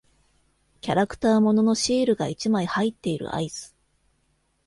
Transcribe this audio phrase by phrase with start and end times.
[0.79, 3.75] キャラクター物のシールが一枚入っているアイス。